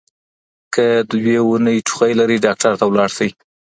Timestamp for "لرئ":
2.19-2.37